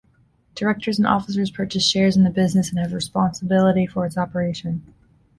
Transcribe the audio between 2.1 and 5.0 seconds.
in the business and have responsibility for its operation.